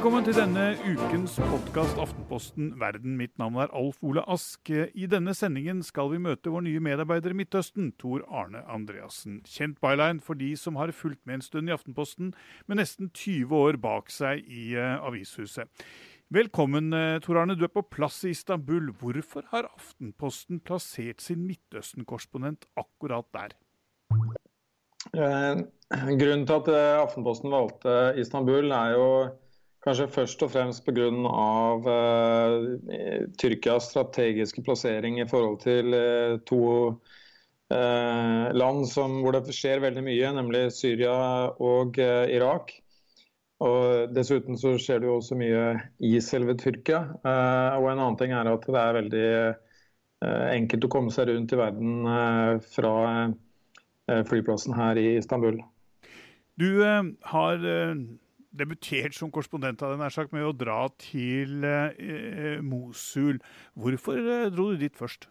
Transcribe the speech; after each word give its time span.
Velkommen 0.00 0.24
til 0.24 0.32
denne 0.32 0.62
ukens 0.80 1.34
podkast 1.36 1.98
Aftenposten 2.00 2.70
Verden. 2.80 3.18
Mitt 3.18 3.34
navn 3.36 3.58
er 3.60 3.68
Alf 3.76 3.98
Ole 4.00 4.22
Ask. 4.32 4.70
I 4.72 5.08
denne 5.12 5.34
sendingen 5.36 5.82
skal 5.84 6.08
vi 6.14 6.20
møte 6.24 6.48
vår 6.48 6.62
nye 6.64 6.80
medarbeider 6.80 7.34
i 7.34 7.36
Midtøsten, 7.36 7.90
Tor 8.00 8.22
Arne 8.32 8.62
Andreassen. 8.64 9.42
Kjent 9.44 9.76
byline 9.84 10.24
for 10.24 10.40
de 10.40 10.54
som 10.56 10.78
har 10.80 10.88
fulgt 10.96 11.20
med 11.28 11.36
en 11.36 11.44
stund 11.44 11.68
i 11.68 11.74
Aftenposten, 11.74 12.30
med 12.64 12.80
nesten 12.80 13.10
20 13.12 13.52
år 13.58 13.76
bak 13.82 14.08
seg 14.08 14.40
i 14.48 14.70
uh, 14.72 15.04
avishuset. 15.04 15.68
Velkommen, 16.32 16.88
uh, 16.96 17.20
Tor 17.20 17.42
Arne. 17.42 17.58
Du 17.60 17.66
er 17.68 17.74
på 17.74 17.84
plass 17.84 18.22
i 18.24 18.32
Istanbul. 18.32 18.94
Hvorfor 19.02 19.44
har 19.52 19.68
Aftenposten 19.68 20.64
plassert 20.64 21.20
sin 21.20 21.44
Midtøsten-korrespondent 21.44 22.64
akkurat 22.80 23.28
der? 23.36 23.52
Eh, 25.12 25.60
grunnen 25.92 26.48
til 26.48 26.56
at 26.56 26.72
eh, 26.72 26.96
Aftenposten 27.04 27.52
valgte 27.52 28.00
Istanbul, 28.16 28.72
er 28.72 28.96
jo 28.96 29.06
kanskje 29.84 30.10
først 30.12 30.44
og 30.44 30.52
fremst 30.54 30.84
pga. 30.86 31.08
Eh, 31.94 33.24
Tyrkias 33.40 33.90
strategiske 33.92 34.64
plassering 34.66 35.20
i 35.20 35.28
forhold 35.28 35.60
til 35.64 35.96
eh, 35.96 36.36
to 36.48 36.60
eh, 37.72 38.46
land 38.52 38.86
som, 38.88 39.20
hvor 39.24 39.36
det 39.36 39.56
skjer 39.56 39.82
veldig 39.84 40.04
mye, 40.06 40.36
nemlig 40.36 40.68
Syria 40.76 41.16
og 41.56 41.98
eh, 41.98 42.28
Irak. 42.36 42.74
Og 43.60 44.14
Dessuten 44.16 44.56
så 44.56 44.76
skjer 44.80 45.02
det 45.02 45.10
jo 45.10 45.18
også 45.18 45.36
mye 45.36 45.64
i 46.04 46.14
selve 46.24 46.56
Tyrkia. 46.60 47.02
Eh, 47.20 47.76
og 47.76 47.90
en 47.90 47.98
annen 47.98 48.16
ting 48.20 48.32
er 48.32 48.48
at 48.48 48.64
det 48.64 48.80
er 48.80 48.96
veldig 48.96 49.26
eh, 49.28 50.46
enkelt 50.56 50.86
å 50.86 50.92
komme 50.92 51.12
seg 51.12 51.28
rundt 51.28 51.52
i 51.52 51.60
verden 51.60 52.08
eh, 52.08 52.54
fra 52.72 52.94
flyplassen 54.26 54.74
her 54.74 54.98
i 54.98 55.20
Istanbul. 55.20 55.60
Du 56.58 56.82
har 56.82 57.60
debutert 58.50 59.14
som 59.14 59.30
korrespondent 59.30 59.82
av 59.82 59.96
den, 59.96 60.10
sagt, 60.10 60.32
med 60.34 60.46
å 60.46 60.54
dra 60.56 60.88
til 61.00 61.64
eh, 61.66 62.60
Mosul. 62.62 63.40
Hvorfor 63.78 64.18
eh, 64.20 64.48
dro 64.54 64.70
du 64.72 64.80
dit 64.80 64.96
først? 64.96 65.28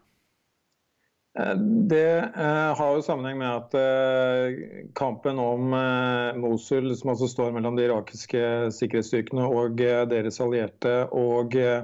Eh, 1.39 1.55
Det 1.91 2.17
eh, 2.19 2.73
har 2.79 2.95
jo 2.95 3.01
sammenheng 3.05 3.37
med 3.41 3.49
at 3.51 3.75
eh, 3.77 4.85
kampen 4.97 5.39
om 5.39 5.73
eh, 5.77 6.37
Mosul, 6.41 6.89
som 6.97 7.13
altså 7.13 7.29
står 7.29 7.53
mellom 7.55 7.77
de 7.77 7.85
irakiske 7.87 8.41
sikkerhetsstyrkene 8.79 9.45
og 9.45 9.81
eh, 9.85 10.03
deres 10.09 10.39
allierte, 10.43 10.95
og 11.13 11.55
eh, 11.59 11.83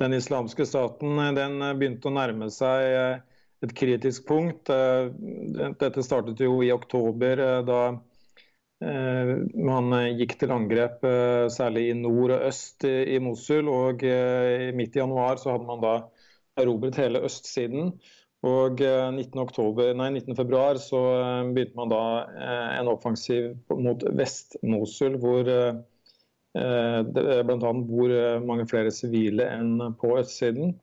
den 0.00 0.14
islamske 0.16 0.66
staten, 0.66 1.18
eh, 1.20 1.34
den 1.36 1.60
eh, 1.62 1.74
begynte 1.78 2.08
å 2.10 2.16
nærme 2.16 2.50
seg 2.54 2.86
eh, 2.94 3.20
et 3.66 3.74
kritisk 3.76 4.26
punkt. 4.28 4.70
Eh, 4.72 5.10
Dette 5.80 6.04
startet 6.06 6.40
jo 6.40 6.60
i 6.64 6.72
oktober, 6.74 7.44
eh, 7.44 7.62
da 7.68 7.80
eh, 7.92 7.98
man 8.80 9.92
eh, 9.96 10.12
gikk 10.20 10.36
til 10.38 10.52
angrep 10.54 11.02
eh, 11.06 11.48
særlig 11.50 11.88
i 11.90 11.96
nord 11.98 12.30
og 12.36 12.44
øst 12.46 12.84
i, 12.86 13.18
Mosul. 13.18 13.68
Og 13.72 14.04
eh, 14.06 14.70
midt 14.74 14.96
i 14.96 15.02
januar 15.02 15.40
så 15.42 15.56
hadde 15.56 15.66
man 15.66 15.82
da 15.82 15.94
erobret 16.58 16.98
hele 17.00 17.24
østsiden. 17.26 17.92
Og 18.46 18.80
eh, 18.80 19.10
19. 19.10 19.40
Oktober, 19.42 19.90
nei, 19.98 20.12
19. 20.14 20.36
februar 20.38 20.78
eh, 20.78 21.52
begynte 21.54 21.78
man 21.80 21.90
da 21.90 22.02
eh, 22.38 22.78
en 22.78 22.90
offensiv 22.92 23.56
mot 23.74 24.04
Vest-Mosul, 24.14 25.18
hvor 25.18 25.50
eh, 25.50 25.80
eh, 26.54 27.00
bl.a. 27.02 27.72
bor 27.82 28.14
eh, 28.14 28.38
mange 28.46 28.68
flere 28.70 28.94
sivile 28.94 29.48
enn 29.56 29.90
på 29.98 30.14
østsiden. 30.20 30.76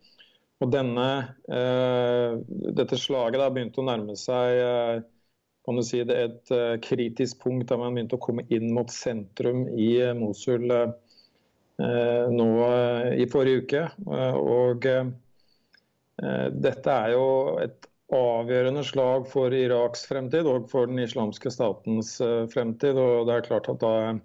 Og 0.64 0.72
denne, 0.72 1.08
eh, 1.52 2.36
dette 2.76 3.00
slaget 3.00 3.40
da 3.40 3.52
begynte 3.52 3.80
å 3.84 3.88
nærme 3.88 4.20
seg 4.20 4.60
eh, 4.60 5.04
kan 5.66 5.76
du 5.76 5.84
si 5.84 6.04
det 6.06 6.18
et 6.22 6.54
eh, 6.54 6.76
kritisk 6.84 7.42
punkt 7.44 7.72
da 7.72 7.78
man 7.82 7.96
begynte 7.98 8.20
å 8.20 8.22
komme 8.22 8.46
inn 8.54 8.70
mot 8.76 8.92
sentrum 8.94 9.66
i 9.74 9.96
eh, 10.04 10.14
Mosul 10.18 10.70
eh, 10.70 10.94
nå 12.32 12.50
i 13.20 13.26
forrige 13.28 13.66
uke. 13.66 13.82
Og 14.40 14.86
Dette 16.56 16.94
er 16.94 17.10
jo 17.12 17.26
et 17.60 17.90
avgjørende 18.16 18.86
slag 18.88 19.26
for 19.28 19.52
Iraks 19.52 20.06
fremtid 20.08 20.48
og 20.48 20.70
for 20.72 20.88
den 20.88 21.02
islamske 21.04 21.52
statens 21.52 22.14
fremtid. 22.54 22.96
og 22.96 23.28
det 23.28 23.36
er 23.36 23.44
klart 23.50 23.68
at 23.74 23.84
da, 23.84 24.16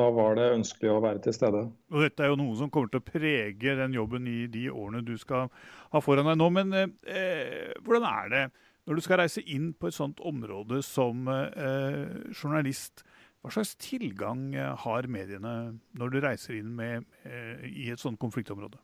da 0.00 0.06
var 0.16 0.38
det 0.38 0.48
ønskelig 0.54 0.94
å 0.94 1.02
være 1.04 1.20
til 1.26 1.36
stede. 1.36 1.66
Og 1.92 2.06
dette 2.06 2.24
er 2.24 2.32
jo 2.32 2.40
noe 2.40 2.56
som 2.56 2.72
kommer 2.72 2.88
til 2.94 3.02
å 3.02 3.08
prege 3.10 3.76
den 3.82 3.98
jobben 3.98 4.32
i 4.32 4.46
de 4.48 4.70
årene 4.72 5.04
du 5.04 5.12
skal 5.20 5.52
ha 5.92 6.00
foran 6.00 6.32
deg 6.32 6.40
nå. 6.40 6.48
Men 6.56 6.72
eh, 6.80 7.76
hvordan 7.84 8.08
er 8.08 8.32
det 8.32 8.44
når 8.88 8.98
du 8.98 9.04
skal 9.04 9.20
reise 9.22 9.42
inn 9.44 9.72
på 9.76 9.90
et 9.90 9.96
sånt 9.96 10.20
område 10.26 10.80
som 10.86 11.28
eh, 11.30 12.30
journalist? 12.32 13.04
Hva 13.40 13.52
slags 13.54 13.74
tilgang 13.80 14.50
eh, 14.52 14.74
har 14.84 15.08
mediene 15.08 15.54
når 15.96 16.12
du 16.12 16.20
reiser 16.24 16.58
inn 16.58 16.74
med, 16.76 17.06
eh, 17.24 17.66
i 17.68 17.90
et 17.92 18.00
sånt 18.02 18.20
konfliktområde? 18.20 18.80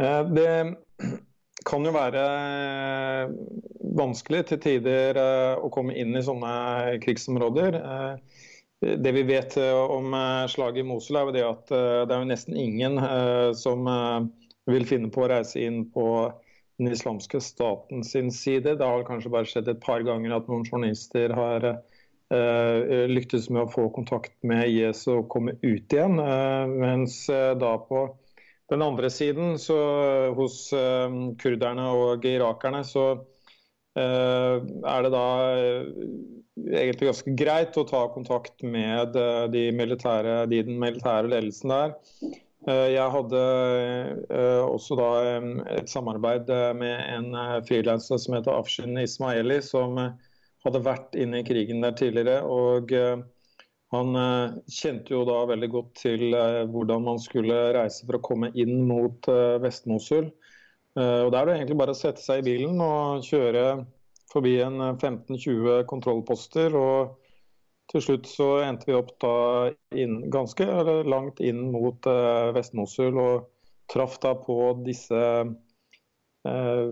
Eh, 0.00 0.22
Det 0.34 0.48
kan 1.64 1.84
jo 1.86 1.92
være 1.94 2.22
vanskelig 3.96 4.42
til 4.50 4.62
tider 4.64 5.20
eh, 5.20 5.54
å 5.60 5.70
komme 5.72 5.94
inn 5.96 6.16
i 6.16 6.24
sånne 6.24 6.54
krigsområder. 7.04 7.78
Eh, 7.80 8.40
Det 8.84 9.12
vi 9.16 9.22
vet 9.24 9.54
eh, 9.56 9.72
om 9.72 10.12
eh, 10.12 10.46
slaget 10.52 10.82
i 10.82 10.88
Mosul, 10.88 11.16
er 11.16 11.28
jo 11.28 11.36
det 11.36 11.44
at 11.46 11.70
eh, 11.72 12.00
det 12.04 12.16
er 12.16 12.24
jo 12.24 12.32
nesten 12.32 12.56
ingen 12.58 12.98
eh, 13.00 13.52
som 13.56 13.86
eh, 13.88 14.26
vil 14.68 14.84
finne 14.88 15.08
på 15.12 15.24
å 15.24 15.30
reise 15.30 15.60
inn 15.60 15.84
på 15.92 16.04
den 16.84 16.92
islamske 16.92 17.40
staten 17.40 18.04
sin 18.04 18.30
side. 18.32 18.76
Det 18.76 18.84
har 18.84 19.06
kanskje 19.08 19.32
bare 19.32 19.48
skjedd 19.48 19.68
et 19.72 19.82
par 19.84 20.04
ganger 20.06 20.36
at 20.36 20.48
noen 20.50 20.66
journalister 20.68 21.32
har 21.36 21.66
uh, 21.72 23.08
lyktes 23.10 23.48
med 23.50 23.64
å 23.64 23.72
få 23.72 23.88
kontakt 23.94 24.34
med 24.46 24.68
IS 24.68 25.06
og 25.12 25.28
komme 25.32 25.56
ut 25.62 25.96
igjen. 25.96 26.18
Uh, 26.20 26.68
mens 26.68 27.24
uh, 27.32 27.54
da 27.58 27.76
på 27.88 28.06
den 28.72 28.84
andre 28.84 29.10
siden, 29.12 29.58
så 29.60 29.76
hos 30.34 30.70
kurderne 31.38 31.84
og 31.92 32.24
irakerne, 32.24 32.80
så 32.88 33.10
er 33.94 35.04
det 35.04 35.10
da 35.12 35.26
egentlig 36.56 37.10
ganske 37.10 37.34
greit 37.38 37.76
å 37.78 37.84
ta 37.86 38.00
kontakt 38.10 38.64
med 38.64 39.12
de 39.52 39.66
militære, 39.76 40.46
de 40.50 40.62
den 40.64 40.80
militære 40.80 41.28
ledelsen 41.28 41.74
der. 41.74 41.92
Eh, 42.64 42.94
jeg 42.94 43.12
hadde 43.12 43.40
eh, 44.32 44.62
også 44.64 44.96
da 44.96 45.08
et 45.74 45.90
samarbeid 45.92 46.48
eh, 46.48 46.70
med 46.78 46.96
en 47.12 47.34
frilanser 47.68 48.20
som 48.22 48.36
heter 48.38 48.56
Afshin 48.56 48.96
Ismaili, 49.02 49.58
som 49.64 49.98
hadde 50.64 50.80
vært 50.86 51.18
inne 51.20 51.42
i 51.42 51.44
krigen 51.44 51.84
der 51.84 51.96
tidligere. 51.98 52.40
og 52.48 52.94
Han 53.92 54.16
kjente 54.72 55.12
jo 55.12 55.26
da 55.28 55.42
veldig 55.46 55.68
godt 55.70 55.90
til 56.00 56.32
hvordan 56.72 57.04
man 57.04 57.20
skulle 57.20 57.58
reise 57.76 58.06
for 58.06 58.16
å 58.16 58.22
komme 58.24 58.48
inn 58.56 58.80
mot 58.88 59.28
Vest-Mosul. 59.60 60.30
Og 60.96 61.28
Da 61.30 61.42
er 61.42 61.46
det 61.46 61.58
egentlig 61.58 61.76
bare 61.82 61.92
å 61.92 61.98
sette 61.98 62.24
seg 62.24 62.40
i 62.40 62.46
bilen 62.48 62.80
og 62.80 63.28
kjøre 63.28 63.84
forbi 64.32 64.56
en 64.64 64.80
15-20 64.96 65.84
kontrollposter. 65.90 66.74
og 66.80 67.12
til 67.92 68.02
slutt 68.04 68.28
så 68.30 68.48
endte 68.64 68.88
vi 68.88 68.96
opp 68.96 69.12
da 69.22 69.34
inn, 69.96 70.24
ganske 70.32 70.66
langt 71.06 71.40
inn 71.44 71.68
mot 71.74 72.06
eh, 72.08 72.50
Vest-Mosul 72.56 73.18
og 73.20 73.46
traff 73.92 74.16
da 74.22 74.32
på 74.40 74.56
disse 74.86 75.20
eh, 76.48 76.86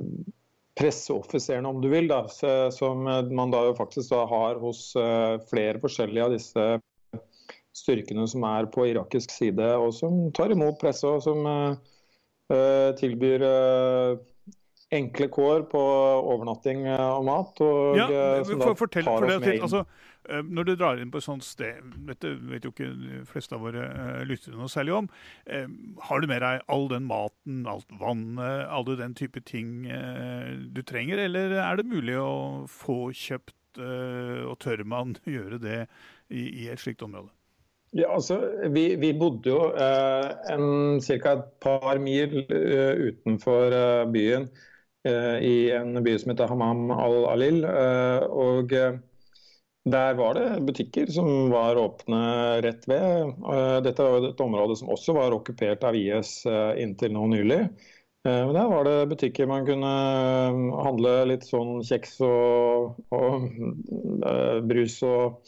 presseoffiserene, 0.79 1.69
om 1.69 1.81
du 1.83 1.89
vil, 1.93 2.09
da, 2.09 2.23
som 2.73 3.05
man 3.05 3.53
da 3.53 3.67
faktisk 3.77 4.13
da 4.13 4.23
har 4.29 4.61
hos 4.61 4.91
eh, 4.97 5.37
flere 5.51 5.81
forskjellige 5.83 6.29
av 6.29 6.37
disse 6.37 6.69
styrkene 7.77 8.27
som 8.29 8.45
er 8.45 8.69
på 8.73 8.87
irakisk 8.91 9.33
side, 9.33 9.69
og 9.81 9.95
som 9.97 10.27
tar 10.37 10.53
imot 10.53 10.81
presse 10.81 11.09
og 11.09 11.23
som 11.25 11.47
tilbyr 13.01 13.45
enkle 14.93 15.29
kår 15.33 15.67
på 15.73 15.83
overnatting 16.35 16.87
og 16.93 17.27
mat. 17.27 17.61
Og, 17.65 17.99
ja, 17.99 18.09
for, 18.45 18.75
fortell, 18.85 19.09
for 19.09 19.29
det, 19.29 19.59
altså, 19.59 19.85
Eh, 20.31 20.43
når 20.47 20.67
du 20.67 20.75
drar 20.79 21.01
inn 21.03 21.11
på 21.11 21.19
et 21.19 21.27
sånt 21.27 21.45
sted, 21.45 21.83
dette 22.07 22.31
vet 22.47 22.67
jo 22.67 22.71
ikke 22.71 22.91
de 22.95 23.23
fleste 23.27 23.57
av 23.57 23.65
våre 23.65 23.89
uh, 23.91 24.21
lyttere 24.29 24.55
noe 24.55 24.71
særlig 24.71 24.95
om, 24.95 25.09
uh, 25.51 25.67
har 26.07 26.23
du 26.23 26.29
med 26.31 26.45
deg 26.45 26.63
all 26.71 26.87
den 26.93 27.09
maten, 27.09 27.65
alt 27.71 27.91
vannet, 27.99 28.69
alle 28.71 28.97
den 29.01 29.17
type 29.19 29.43
ting 29.49 29.89
uh, 29.91 30.55
du 30.71 30.83
trenger, 30.87 31.25
eller 31.27 31.57
er 31.65 31.81
det 31.81 31.89
mulig 31.91 32.17
å 32.21 32.33
få 32.71 33.11
kjøpt, 33.17 33.57
og 33.73 34.59
tør 34.61 34.83
man 34.85 35.15
gjøre 35.35 35.57
det 35.57 35.79
i, 36.29 36.43
i 36.45 36.67
et 36.69 36.81
slikt 36.81 37.01
område? 37.07 37.33
Ja, 37.97 38.11
altså, 38.13 38.37
vi, 38.73 38.83
vi 39.01 39.15
bodde 39.17 39.49
jo 39.49 39.71
ca. 39.73 41.33
et 41.33 41.47
par 41.65 41.97
mil 42.01 42.43
utenfor 42.45 43.73
byen, 44.13 44.45
i 45.05 45.57
en 45.75 45.97
by 46.05 46.13
som 46.19 46.31
heter 46.31 46.51
Hamam 46.51 46.93
al-Alil. 46.95 47.65
og 47.67 48.75
der 49.85 50.15
var 50.15 50.37
det 50.39 50.63
butikker 50.63 51.11
som 51.11 51.51
var 51.51 51.77
åpne 51.77 52.21
rett 52.63 52.85
ved. 52.87 53.33
Eh, 53.43 53.79
dette 53.83 54.05
var 54.07 54.29
et 54.29 54.43
område 54.45 54.77
som 54.79 54.93
også 54.95 55.15
var 55.17 55.35
okkupert 55.35 55.83
av 55.83 55.99
IS 55.99 56.45
eh, 56.47 56.79
inntil 56.85 57.11
nå 57.17 57.27
nylig. 57.33 57.59
Eh, 58.23 58.43
men 58.47 58.55
der 58.55 58.71
var 58.71 58.87
det 58.87 59.09
butikker 59.11 59.51
man 59.51 59.67
kunne 59.67 59.91
handle 60.87 61.17
litt 61.33 61.49
sånn 61.49 61.81
kjeks 61.83 62.15
og, 62.23 63.03
og 63.11 63.51
brus 64.71 65.01
og 65.03 65.43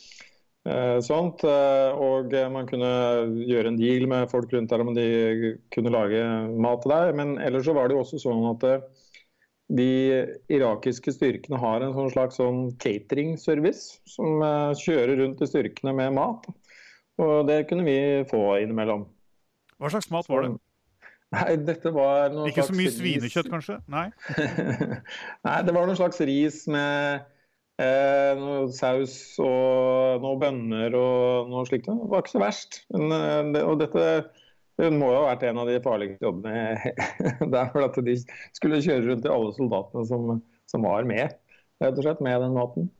sånt. 1.04 1.44
Og 1.44 2.34
man 2.50 2.66
kunne 2.66 2.90
gjøre 3.44 3.70
en 3.70 3.78
deal 3.78 4.08
med 4.08 4.30
folk 4.32 4.50
rundt 4.50 4.72
der 4.72 4.82
om 4.82 4.94
de 4.96 5.08
kunne 5.76 5.92
lage 5.92 6.24
mat 6.56 6.86
deg. 6.88 7.14
Men 7.20 7.36
ellers 7.38 7.68
så 7.68 7.76
var 7.76 7.86
det 7.86 7.98
jo 7.98 8.02
også 8.02 8.22
sånn 8.24 8.48
at 8.48 8.64
de 9.72 9.88
irakiske 10.52 11.14
styrkene 11.14 11.58
har 11.60 11.84
en 11.84 11.94
sånn 11.96 12.12
slags 12.12 12.36
sånn 12.40 12.66
catering-service 12.82 14.00
som 14.12 14.42
uh, 14.44 14.76
kjører 14.76 15.16
rundt 15.22 15.40
i 15.40 15.48
styrkene 15.48 15.94
med 15.96 16.14
mat. 16.18 16.46
Og 17.22 17.46
det 17.48 17.64
kunne 17.70 17.86
vi 17.86 17.98
få 18.28 18.42
innimellom. 18.60 19.06
Hva 19.80 19.90
slags 19.94 20.10
mat 20.12 20.28
var 20.30 20.46
det? 20.46 20.54
Nei, 21.34 21.54
dette 21.66 21.90
var 21.94 22.30
noe 22.34 22.50
Ikke 22.50 22.66
så 22.66 22.74
mye 22.76 22.92
svinekjøtt, 22.94 23.48
kanskje? 23.50 23.78
Nei? 23.90 24.06
Nei, 25.46 25.56
det 25.66 25.74
var 25.74 25.88
noe 25.88 25.98
slags 25.98 26.20
ris 26.28 26.60
med 26.70 27.24
eh, 27.82 28.30
noe 28.38 28.68
saus 28.74 29.16
og 29.42 30.22
noen 30.22 30.42
bønner 30.42 30.94
og 30.98 31.50
noe 31.50 31.66
slikt. 31.68 31.88
Det 31.90 32.10
var 32.12 32.22
ikke 32.22 32.36
så 32.36 32.42
verst. 32.42 32.80
Men, 32.94 33.54
eh, 33.56 33.64
og 33.64 33.80
dette 33.82 34.06
hun 34.80 34.98
må 34.98 35.12
jo 35.12 35.20
ha 35.20 35.30
vært 35.30 35.46
en 35.48 35.62
av 35.62 35.70
de 35.70 35.78
farligste 35.84 36.26
jobbene 36.26 36.92
der. 37.54 37.70
For 37.74 37.86
at 37.86 38.00
de 38.08 38.18
skulle 38.56 38.82
kjøre 38.82 39.06
rundt 39.06 39.24
til 39.26 39.34
alle 39.34 39.54
soldatene 39.56 40.04
som, 40.10 40.36
som 40.70 40.86
var 40.86 41.08
med, 41.08 41.34
rett 41.82 41.98
og 41.98 42.06
slett, 42.06 42.22
med 42.24 42.42
den 42.42 42.56
maten. 42.58 42.92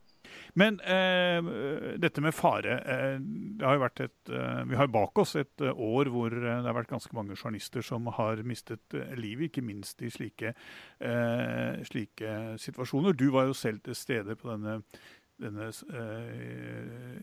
Men 0.55 0.77
eh, 0.87 1.43
dette 1.99 2.21
med 2.23 2.35
fare 2.35 2.77
eh, 2.79 3.17
det 3.19 3.67
har 3.67 3.83
et, 3.89 4.29
eh, 4.31 4.61
Vi 4.69 4.77
har 4.79 4.87
bak 4.91 5.19
oss 5.19 5.35
et 5.35 5.61
eh, 5.61 5.75
år 5.75 6.09
hvor 6.13 6.31
det 6.31 6.53
har 6.63 6.77
vært 6.77 6.93
ganske 6.93 7.15
mange 7.15 7.35
journalister 7.35 7.83
som 7.85 8.07
har 8.15 8.43
mistet 8.47 8.95
eh, 8.95 9.13
livet, 9.19 9.49
ikke 9.49 9.65
minst 9.65 10.01
i 10.01 10.11
slike, 10.13 10.53
eh, 11.03 11.83
slike 11.87 12.55
situasjoner. 12.61 13.17
Du 13.19 13.27
var 13.35 13.49
jo 13.49 13.57
selv 13.57 13.83
til 13.83 13.99
stede 13.99 14.37
på 14.39 14.53
denne 14.53 14.79
denne 15.41 15.67
eh, 15.67 17.15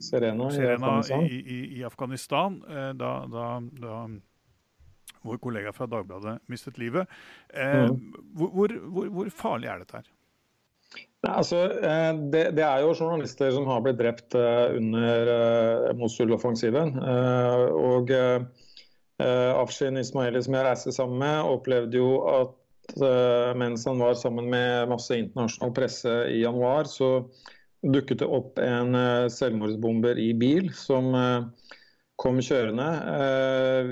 Serena, 0.00 0.50
Serena, 0.50 0.92
i, 1.22 1.36
i, 1.36 1.58
i 1.78 1.84
Afghanistan, 1.84 2.62
eh, 2.68 2.90
da, 2.98 3.12
da, 3.30 3.46
da, 3.82 3.98
vår 5.22 5.38
kollega 5.38 5.72
fra 5.72 5.86
Dagbladet 5.86 6.38
mistet 6.50 6.80
livet. 6.80 7.08
Eh, 7.54 7.84
mm. 7.90 8.26
hvor, 8.34 8.74
hvor, 8.88 9.12
hvor, 9.18 9.30
farlig 9.36 9.70
er 9.70 9.84
dette 9.84 10.00
her? 10.00 10.10
Nei, 11.22 11.30
altså, 11.30 11.60
eh, 11.78 12.10
det, 12.32 12.42
det, 12.56 12.64
er 12.66 12.82
jo 12.82 12.96
journalister 12.96 13.52
som 13.54 13.68
har 13.70 13.84
blitt 13.84 14.00
drept 14.00 14.34
eh, 14.34 14.74
under 14.78 15.30
eh, 15.36 15.92
Mosul-offensiven. 15.98 16.96
og 16.98 18.10
Afshin 19.22 20.00
Ismaili, 20.00 20.40
som 20.42 20.56
jeg 20.56 20.66
reiste 20.66 20.92
sammen 20.94 21.20
med, 21.20 21.46
opplevde 21.46 22.00
jo 22.00 22.08
at 22.26 22.56
mens 23.56 23.86
han 23.86 23.98
var 23.98 24.14
sammen 24.14 24.50
med 24.50 24.88
masse 24.90 25.16
internasjonal 25.16 25.74
presse 25.74 26.12
i 26.28 26.42
januar, 26.42 26.84
så 26.84 27.28
dukket 27.82 28.22
det 28.22 28.28
opp 28.30 28.58
en 28.62 28.94
eh, 28.94 29.28
selvmordsbomber 29.32 30.18
i 30.18 30.30
bil 30.38 30.70
som 30.76 31.14
eh, 31.18 31.72
kom 32.22 32.38
kjørende. 32.42 32.86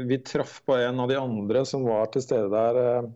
Vi 0.07 0.21
traff 0.23 0.61
på 0.67 0.77
en 0.79 1.01
av 1.03 1.09
de 1.11 1.17
andre 1.19 1.65
som 1.67 1.83
var 1.83 2.13
til 2.13 2.23
stede 2.23 2.47
der 2.53 3.09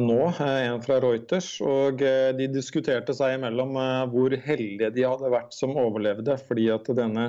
nå, 0.00 0.16
en 0.34 0.80
fra 0.82 0.96
Reuters. 1.04 1.52
Og 1.62 2.02
de 2.02 2.48
diskuterte 2.50 3.14
seg 3.14 3.36
imellom 3.36 3.76
hvor 4.10 4.34
heldige 4.48 4.90
de 4.96 5.04
hadde 5.06 5.30
vært 5.30 5.54
som 5.54 5.76
overlevde. 5.78 6.34
Fordi 6.48 6.66
at 6.74 6.90
denne 6.98 7.28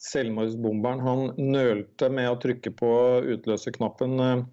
selvmordsbomberen 0.00 1.04
han 1.04 1.26
nølte 1.36 2.08
med 2.14 2.30
å 2.30 2.40
trykke 2.40 2.72
på 2.78 2.94
utløserknappen 3.34 4.46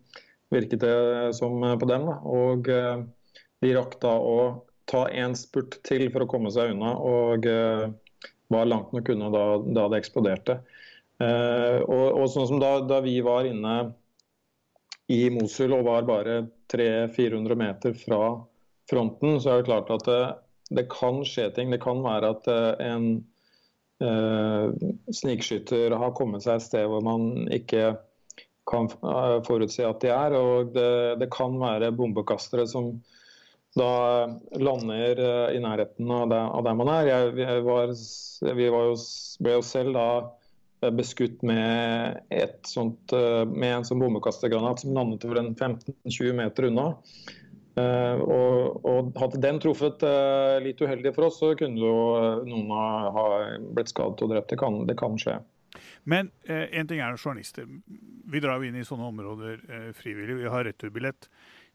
virket 0.55 0.81
det 0.83 1.33
som 1.37 1.63
eh, 1.63 1.75
på 1.79 1.89
dem. 1.89 2.07
Da. 2.09 2.15
Og 2.29 2.69
eh, 2.71 3.03
de 3.63 3.73
rakk 3.75 3.99
da 4.03 4.15
å 4.19 4.39
ta 4.89 5.05
én 5.09 5.35
spurt 5.37 5.79
til 5.85 6.07
for 6.13 6.25
å 6.25 6.29
komme 6.29 6.51
seg 6.53 6.75
unna, 6.75 6.93
og 7.01 7.47
eh, 7.49 7.85
var 8.53 8.69
langt 8.69 8.93
nok 8.93 9.09
unna 9.15 9.31
da, 9.33 9.45
da 9.79 9.87
det 9.91 10.03
eksploderte. 10.03 10.59
Og, 11.15 12.07
og, 12.11 12.25
sånn 12.27 12.49
som 12.49 12.59
da, 12.59 12.73
da, 12.83 12.97
vi 12.99 13.13
var 13.23 13.47
inne 13.47 13.75
i 15.07 15.29
Mosul 15.31 15.71
og 15.77 15.85
var 15.87 16.03
bare 16.05 16.41
300-400 16.73 17.55
meter 17.57 17.95
fra 17.95 18.19
fronten, 18.91 19.37
så 19.39 19.53
er 19.53 19.61
det 19.61 19.69
klart 19.69 19.93
at 19.95 20.03
det, 20.09 20.19
det, 20.75 20.83
kan 20.91 21.21
skje 21.25 21.47
ting. 21.55 21.71
Det 21.71 21.79
kan 21.81 22.03
være 22.03 22.33
at 22.35 22.49
en 22.83 23.07
eh, 24.03 24.91
snikskytter 25.21 25.95
har 25.95 26.13
kommet 26.19 26.43
seg 26.43 26.59
et 26.59 26.67
sted 26.67 26.91
hvor 26.91 27.01
man 27.07 27.47
ikke 27.55 27.95
kan 28.69 28.89
forutsi 28.89 29.45
forutse 29.47 29.85
at 29.87 30.01
de 30.01 30.11
er. 30.13 30.37
Og 30.37 30.73
det, 30.75 31.19
det 31.21 31.29
kan 31.33 31.57
være 31.61 31.93
bombekastere 31.95 32.67
som 32.69 32.95
da 33.75 33.91
lander 34.55 35.19
eh, 35.19 35.57
i 35.57 35.61
nærheten 35.63 36.11
av 36.11 36.29
der, 36.31 36.47
av 36.47 36.65
der 36.67 36.79
man 36.79 36.91
er. 36.93 37.11
Jeg, 37.11 37.35
jeg 37.43 37.63
var, 37.65 37.93
vi 38.55 38.67
var 38.71 38.89
jo, 38.89 38.97
ble 39.43 39.57
jo 39.57 39.65
selv 39.67 39.97
da 39.97 40.09
beskutt 40.95 41.41
med, 41.45 42.21
sånt, 42.67 43.13
eh, 43.15 43.41
med 43.47 43.79
en 43.79 43.87
sånn 43.87 44.01
bombekastergranat 44.03 44.83
som 44.83 44.95
landet 44.95 45.25
over 45.27 45.41
15-20 45.41 46.37
meter 46.37 46.69
unna. 46.69 46.93
Uh, 47.75 48.21
og, 48.23 48.85
og, 48.87 49.07
Hadde 49.19 49.41
den 49.43 49.57
truffet 49.59 49.99
uh, 50.07 50.55
litt 50.63 50.79
uheldig 50.79 51.11
for 51.11 51.27
oss, 51.27 51.41
så 51.41 51.49
kunne 51.59 51.81
jo 51.81 51.95
noen 52.47 52.69
ha 52.71 53.25
blitt 53.75 53.91
skadet 53.91 54.23
og 54.23 54.31
drept. 54.31 54.53
Det 54.53 54.59
kan, 54.61 54.77
det 54.87 54.95
kan 55.01 55.19
skje. 55.19 55.41
Men 56.05 56.31
eh, 56.43 56.79
en 56.79 56.87
ting 56.87 56.99
er 57.01 57.17
journalister. 57.17 57.65
Vi 58.29 58.39
drar 58.39 58.61
jo 58.61 58.67
inn 58.69 58.75
i 58.77 58.85
sånne 58.85 59.05
områder 59.09 59.61
eh, 59.65 59.93
frivillig. 59.97 60.35
Vi 60.43 60.49
har 60.53 60.63
returbillett. 60.67 61.29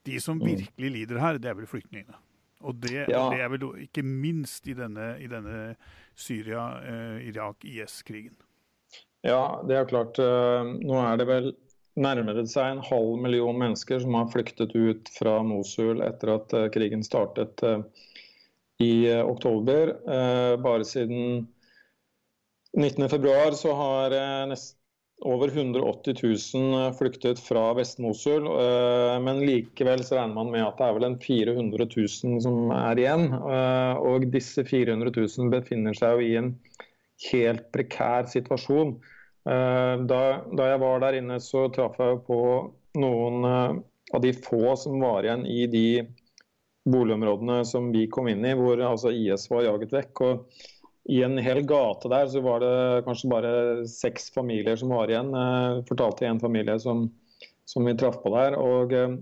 De 0.07 0.21
som 0.23 0.39
mm. 0.39 0.47
virkelig 0.47 0.91
lider 0.95 1.19
her, 1.19 1.35
det 1.43 1.51
er 1.51 1.57
vel 1.59 1.71
flyktningene. 1.71 2.15
Og 2.61 2.75
det, 2.79 3.07
ja. 3.11 3.31
det 3.33 3.41
er 3.43 3.49
vel 3.51 3.65
ikke 3.87 4.03
minst 4.07 4.69
i 4.71 4.75
denne, 4.77 5.19
i 5.19 5.27
denne 5.33 5.75
Syria-Irak-IS-krigen. 6.15 8.37
Ja, 9.27 9.63
det 9.67 9.77
er 9.77 9.85
klart. 9.89 10.19
Nå 10.21 11.01
er 11.01 11.17
det 11.21 11.27
vel 11.29 11.55
nærmere 12.01 12.43
det 12.45 12.51
seg 12.53 12.71
en 12.71 12.85
halv 12.85 13.19
million 13.21 13.59
mennesker 13.59 14.01
som 14.05 14.15
har 14.17 14.33
flyktet 14.33 14.75
ut 14.77 15.09
fra 15.17 15.43
Mosul 15.45 16.01
etter 16.05 16.29
at 16.37 16.49
krigen 16.77 17.03
startet 17.05 17.65
i 18.81 19.13
oktober. 19.25 19.95
Bare 20.61 20.85
siden 20.89 21.49
19.2 22.79 23.53
så 23.59 23.73
har 23.75 24.15
nest, 24.47 24.77
over 25.21 25.49
180 25.49 26.15
000 26.55 26.87
eh, 26.87 26.93
flyktet 26.93 27.41
fra 27.41 27.75
Vest-Mosul. 27.75 28.47
Eh, 28.47 29.21
men 29.21 29.43
likevel 29.45 30.05
så 30.05 30.17
regner 30.17 30.35
man 30.35 30.53
med 30.53 30.65
at 30.65 30.79
det 30.81 30.87
er 30.87 30.97
vel 30.97 31.09
en 31.11 31.19
400 31.21 31.89
000 31.97 32.41
som 32.45 32.73
er 32.75 33.03
igjen. 33.03 33.27
Eh, 33.37 34.01
og 34.01 34.29
disse 34.33 34.65
400 34.65 35.13
000 35.17 35.53
befinner 35.53 35.97
seg 35.97 36.17
jo 36.17 36.27
i 36.27 36.39
en 36.41 36.55
helt 37.31 37.69
prekær 37.75 38.31
situasjon. 38.33 38.97
Da, 39.45 40.21
da 40.53 40.65
jeg 40.69 40.81
var 40.83 40.99
der 41.01 41.17
inne, 41.17 41.39
så 41.41 41.63
traff 41.73 41.95
jeg 41.99 42.19
på 42.27 42.41
noen 43.01 43.47
av 43.49 44.21
de 44.21 44.35
få 44.37 44.75
som 44.79 44.99
var 45.01 45.25
igjen 45.25 45.47
i 45.49 45.65
de 45.73 45.85
boligområdene 46.85 47.63
som 47.69 47.89
vi 47.93 48.05
kom 48.13 48.29
inn 48.29 48.45
i, 48.45 48.53
hvor 48.57 48.81
altså 48.85 49.13
IS 49.17 49.49
var 49.51 49.65
jaget 49.65 49.97
vekk. 49.97 50.23
og 50.29 50.61
i 51.09 51.23
en 51.23 51.39
hel 51.39 51.63
gate 51.63 52.09
der 52.09 52.29
så 52.29 52.41
var 52.45 52.61
det 52.61 53.05
kanskje 53.07 53.31
bare 53.33 53.53
seks 53.89 54.31
familier 54.35 54.77
som 54.77 54.93
var 54.93 55.11
igjen. 55.11 55.33
Jeg 55.33 55.85
fortalte 55.89 56.29
en 56.29 56.43
familie 56.43 56.77
som, 56.83 57.07
som 57.65 57.87
vi 57.89 57.97
traff 57.97 58.21
på 58.23 58.33
der. 58.35 58.57
og 58.61 58.93
eh, 58.93 59.17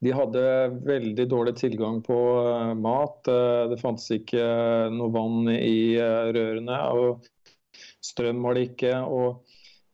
de 0.00 0.12
hadde 0.16 0.42
veldig 0.88 1.26
dårlig 1.28 1.56
tilgang 1.60 2.00
på 2.04 2.18
eh, 2.44 2.74
mat. 2.76 3.28
Eh, 3.28 3.64
det 3.72 3.80
fantes 3.80 4.10
ikke 4.16 4.44
noe 4.92 5.12
vann 5.14 5.48
i 5.54 5.96
rørene. 5.98 6.82
og 6.92 7.80
Strøm 8.04 8.44
var 8.44 8.56
det 8.56 8.70
ikke. 8.70 8.94
og 9.00 9.46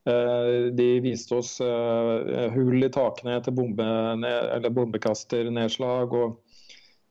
De 0.07 0.87
viste 1.03 1.35
oss 1.35 1.57
hull 1.59 2.87
i 2.87 2.91
takene 2.95 3.41
etter 3.41 3.51
bombe, 3.51 3.87
bombekasternedslag. 4.71 6.15
og 6.15 6.37
Eh, 6.37 6.46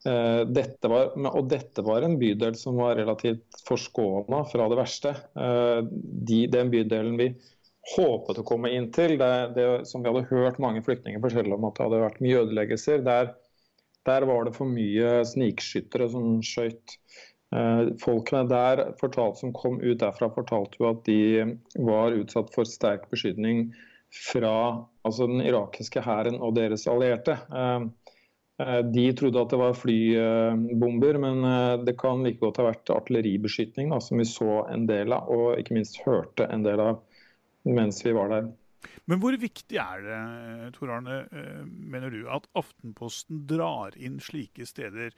dette 0.05 0.89
var, 0.91 1.13
og 1.17 1.47
dette 1.49 1.81
var 1.85 2.05
en 2.05 2.17
bydel 2.21 2.55
som 2.59 2.77
var 2.77 2.97
relativt 2.99 3.61
forskåna 3.65 4.43
fra 4.51 4.67
det 4.69 4.77
verste. 4.77 5.13
Eh, 5.33 5.79
de, 6.29 6.45
den 6.51 6.71
bydelen 6.73 7.17
vi 7.17 7.31
håpet 7.95 8.41
å 8.41 8.45
komme 8.47 8.71
inn 8.73 8.89
til, 8.93 9.17
det, 9.21 9.31
det, 9.57 9.65
som 9.89 10.03
vi 10.03 10.09
hadde 10.09 10.27
hørt 10.31 10.61
mange 10.61 10.83
flyktninger 10.85 11.21
fortelle 11.21 11.57
om 11.57 11.67
at 11.67 11.77
det 11.77 11.87
hadde 11.87 12.03
vært 12.05 12.21
mye 12.25 12.43
ødeleggelser, 12.43 13.03
der, 13.05 13.33
der 14.09 14.25
var 14.29 14.47
det 14.47 14.55
for 14.57 14.69
mye 14.69 15.19
snikskyttere 15.29 16.09
som 16.13 16.39
skøyt. 16.45 16.97
Eh, 17.55 17.91
folkene 18.01 18.45
der 18.49 18.83
fortalt, 19.01 19.41
som 19.41 19.53
kom 19.55 19.77
ut 19.83 19.99
derfra, 20.01 20.31
fortalte 20.33 20.81
jo 20.81 20.89
at 20.91 21.03
de 21.05 21.19
var 21.85 22.17
utsatt 22.17 22.53
for 22.55 22.69
sterk 22.69 23.05
beskyldning 23.13 23.69
fra 24.15 24.55
altså 25.05 25.27
den 25.29 25.43
irakiske 25.43 26.01
hæren 26.01 26.39
og 26.41 26.55
deres 26.57 26.87
allierte. 26.89 27.37
Eh, 27.53 27.85
de 28.55 29.05
trodde 29.19 29.41
at 29.41 29.51
det 29.51 29.57
var 29.59 29.73
flybomber, 29.75 31.17
men 31.19 31.43
eh, 31.43 31.73
det 31.83 31.97
kan 31.99 32.23
like 32.23 32.39
godt 32.39 32.61
ha 32.61 32.69
vært 32.69 32.91
artilleribeskytning, 32.93 33.89
da, 33.91 33.99
som 33.99 34.21
vi 34.21 34.27
så 34.29 34.61
en 34.71 34.85
del 34.87 35.11
av, 35.15 35.27
og 35.27 35.59
ikke 35.59 35.75
minst 35.75 35.99
hørte 36.05 36.47
en 36.47 36.63
del 36.63 36.79
av 36.79 37.01
mens 37.67 37.99
vi 38.05 38.13
var 38.15 38.31
der. 38.31 38.47
Men 39.09 39.19
hvor 39.19 39.35
viktig 39.41 39.77
er 39.81 40.05
det, 40.05 40.19
Tor 40.77 40.93
Arne, 40.95 41.25
eh, 41.35 41.65
mener 41.65 42.13
du, 42.13 42.21
at 42.31 42.47
Aftenposten 42.55 43.43
drar 43.49 43.97
inn 43.99 44.21
slike 44.23 44.67
steder 44.69 45.11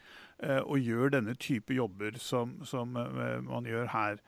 og 0.64 0.78
gjør 0.82 1.14
denne 1.18 1.34
type 1.38 1.74
jobber 1.74 2.18
som, 2.22 2.58
som 2.66 2.94
man 2.94 3.68
gjør 3.70 3.90
her? 3.94 4.20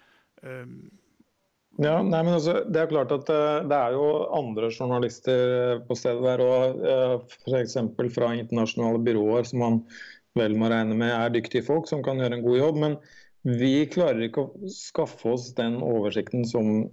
Ja, 1.77 2.01
nei, 2.03 2.23
men 2.25 2.33
altså, 2.33 2.63
Det 2.67 2.81
er 2.81 2.89
klart 2.91 3.11
at 3.13 3.29
uh, 3.31 3.61
det 3.69 3.77
er 3.77 3.95
jo 3.95 4.07
andre 4.35 4.71
journalister 4.73 5.53
eh, 5.55 5.81
på 5.88 5.95
stedet 5.95 6.25
der 6.25 6.41
òg. 6.43 6.81
Uh, 6.81 7.38
F.eks. 7.45 7.77
fra 8.15 8.33
internasjonale 8.35 9.01
byråer 9.05 9.47
som 9.47 9.63
man 9.63 9.79
vel 10.38 10.57
må 10.59 10.69
regne 10.71 10.97
med 10.97 11.13
er 11.13 11.31
dyktige 11.33 11.65
folk 11.67 11.88
som 11.89 12.03
kan 12.05 12.19
gjøre 12.19 12.39
en 12.39 12.45
god 12.45 12.57
jobb. 12.59 12.81
Men 12.83 12.97
vi 13.47 13.85
klarer 13.91 14.25
ikke 14.25 14.43
å 14.43 14.71
skaffe 14.73 15.31
oss 15.31 15.53
den 15.55 15.79
oversikten 15.85 16.43
som 16.47 16.89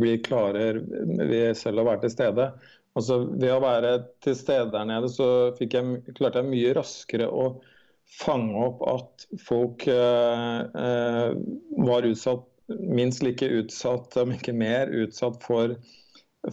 vi 0.00 0.18
klarer 0.22 0.82
ved 1.30 1.56
selv 1.58 1.82
å 1.82 1.88
være 1.88 2.04
til 2.04 2.14
stede. 2.18 2.50
Altså, 2.98 3.22
Ved 3.40 3.54
å 3.54 3.62
være 3.62 3.94
til 4.24 4.36
stede 4.36 4.70
der 4.74 4.86
nede 4.90 5.08
så 5.12 5.30
jeg, 5.58 6.02
klarte 6.18 6.42
jeg 6.42 6.50
mye 6.50 6.74
raskere 6.76 7.30
å 7.30 7.52
fange 8.20 8.58
opp 8.66 8.84
at 8.90 9.26
folk 9.46 9.86
uh, 9.86 11.30
var 11.86 12.08
utsatt 12.08 12.46
minst 12.78 13.22
like 13.22 13.46
utsatt, 13.46 14.16
om 14.20 14.34
ikke 14.34 14.54
mer, 14.56 14.92
utsatt 15.02 15.40
for 15.44 15.76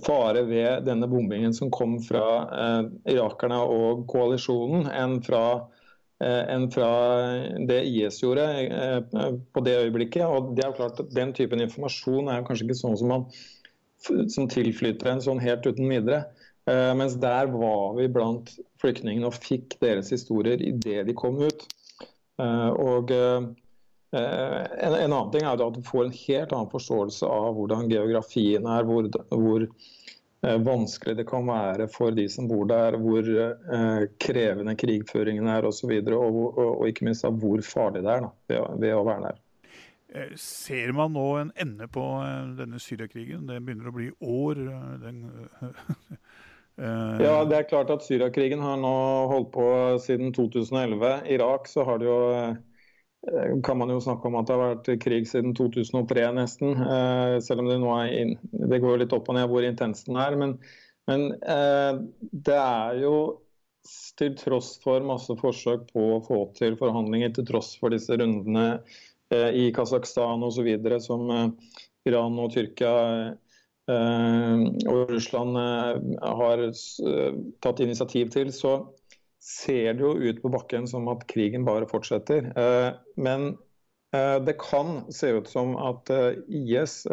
fare 0.03 0.43
ved 0.47 0.83
denne 0.88 1.07
bombingen 1.07 1.53
som 1.55 1.71
kom 1.71 1.97
fra 2.03 2.24
eh, 2.51 2.88
irakerne 3.13 3.59
og 3.71 4.03
koalisjonen, 4.12 4.89
enn 4.91 5.19
fra, 5.24 5.43
eh, 6.24 6.41
enn 6.53 6.67
fra 6.74 6.89
det 7.69 7.83
IS 7.88 8.19
gjorde 8.24 8.47
eh, 8.65 8.97
på 9.53 9.63
det 9.63 9.77
øyeblikket. 9.86 10.25
Og 10.27 10.51
det 10.57 10.65
er 10.65 10.74
jo 10.74 10.79
klart 10.81 11.00
at 11.03 11.13
Den 11.15 11.31
typen 11.38 11.63
informasjon 11.63 12.27
er 12.27 12.41
jo 12.41 12.50
kanskje 12.50 12.67
ikke 12.67 12.81
sånn 12.81 13.00
som, 13.00 13.13
man, 13.13 14.27
som 14.33 14.50
tilflyter 14.51 15.13
en 15.13 15.24
sånn 15.24 15.43
helt 15.43 15.65
uten 15.69 15.88
videre. 15.88 16.25
Eh, 16.67 16.91
mens 17.00 17.15
der 17.24 17.47
var 17.53 17.95
vi 17.95 18.09
blant 18.12 18.51
flyktningene 18.81 19.29
og 19.29 19.39
fikk 19.39 19.77
deres 19.79 20.12
historier 20.12 20.59
idet 20.59 21.05
de 21.07 21.15
kom 21.15 21.39
ut. 21.39 21.63
Eh, 22.43 22.71
og 22.75 23.13
eh, 23.15 23.47
en, 24.17 24.93
en, 24.93 25.13
annen 25.13 25.31
ting 25.31 25.45
er 25.45 25.62
at 25.63 25.75
du 25.75 25.83
får 25.86 26.07
en 26.07 26.17
helt 26.17 26.53
annen 26.53 26.71
forståelse 26.71 27.29
av 27.29 27.55
hvordan 27.57 27.89
geografien 27.91 28.67
er, 28.69 28.86
hvor, 28.88 29.09
hvor 29.31 29.65
eh, 29.65 30.59
vanskelig 30.67 31.17
det 31.19 31.27
kan 31.29 31.47
være 31.47 31.89
for 31.93 32.15
de 32.15 32.27
som 32.31 32.50
bor 32.50 32.67
der, 32.69 32.97
hvor 33.01 33.27
eh, 33.27 34.05
krevende 34.24 34.77
krigføringen 34.79 35.50
er 35.51 35.67
osv. 35.69 35.91
Og, 35.91 36.13
og, 36.15 36.39
og, 36.53 36.71
og 36.71 36.88
ikke 36.91 37.09
minst 37.09 37.27
av 37.27 37.39
hvor 37.41 37.63
farlig 37.65 38.05
det 38.05 38.15
er 38.15 38.25
da, 38.27 38.31
ved, 38.51 38.81
ved, 38.83 38.95
å 38.95 39.05
være 39.07 39.29
der. 39.29 39.43
Eh, 40.15 40.36
ser 40.41 40.93
man 40.97 41.15
nå 41.17 41.27
en 41.41 41.53
ende 41.67 41.89
på 41.91 42.05
denne 42.59 42.81
Syriakrigen? 42.83 43.47
Det 43.50 43.62
begynner 43.63 43.91
å 43.91 43.97
bli 43.97 44.12
år. 44.21 44.63
Den, 45.03 45.25
ja, 47.25 47.41
det 47.50 47.59
er 47.59 47.69
klart 47.69 47.91
at 47.95 48.05
Syriakrigen 48.05 48.63
har 48.63 48.79
nå 48.79 48.95
holdt 49.33 49.51
på 49.57 49.67
siden 50.05 50.31
2011. 50.36 51.27
Irak 51.36 51.67
så 51.71 51.88
har 51.88 52.01
det 52.01 52.12
jo 52.12 52.21
Eh, 52.47 52.76
kan 53.63 53.77
man 53.77 53.89
jo 53.89 54.01
snakke 54.01 54.27
om 54.27 54.38
at 54.39 54.47
det 54.47 54.55
har 54.55 54.63
vært 54.63 55.01
krig 55.03 55.25
siden 55.27 55.55
2003 55.57 56.27
nesten. 56.38 56.75
Eh, 56.79 57.38
selv 57.43 57.63
om 57.63 57.71
det 57.71 57.79
nå 57.81 57.91
er 57.97 58.13
inn, 58.21 58.36
det 58.71 58.81
går 58.83 59.01
litt 59.01 59.15
opp 59.15 59.27
og 59.31 59.38
ned 59.38 59.50
hvor 59.51 59.65
intens 59.67 60.05
den 60.07 60.19
er. 60.21 60.38
Men, 60.39 60.55
men 61.09 61.27
eh, 61.41 62.00
det 62.47 62.59
er 62.62 63.01
jo 63.03 63.15
til 64.19 64.36
tross 64.36 64.74
for 64.83 65.03
masse 65.07 65.33
forsøk 65.39 65.89
på 65.93 66.05
å 66.17 66.24
få 66.25 66.39
til 66.57 66.75
forhandlinger, 66.79 67.33
til 67.36 67.47
tross 67.47 67.74
for 67.79 67.93
disse 67.93 68.17
rundene 68.19 68.81
i 69.31 69.69
Kasakhstan 69.75 70.43
osv. 70.43 70.67
som 71.03 71.29
Iran 72.07 72.39
og 72.39 72.51
Tyrkia 72.51 72.91
og 73.88 75.12
Russland 75.12 75.59
har 75.59 76.63
tatt 77.63 77.81
initiativ 77.83 78.31
til, 78.36 78.51
så 78.55 78.74
ser 79.48 79.94
det 79.96 80.04
jo 80.04 80.16
ut 80.18 80.42
på 80.42 80.51
bakken 80.51 80.88
som 80.89 81.08
at 81.12 81.24
krigen 81.32 81.66
bare 81.68 81.88
fortsetter. 81.89 82.50
Eh, 82.51 82.89
men 83.16 83.54
eh, 84.16 84.36
det 84.44 84.58
kan 84.60 85.06
se 85.13 85.32
ut 85.39 85.48
som 85.48 85.75
at 85.80 86.12
eh, 86.13 86.42
IS 86.48 87.06